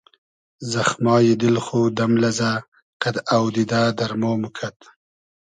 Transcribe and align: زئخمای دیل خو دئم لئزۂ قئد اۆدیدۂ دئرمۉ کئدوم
زئخمای 0.71 1.29
دیل 1.41 1.57
خو 1.65 1.79
دئم 1.97 2.13
لئزۂ 2.21 2.53
قئد 3.01 3.15
اۆدیدۂ 3.35 3.81
دئرمۉ 3.97 4.43
کئدوم 4.57 4.89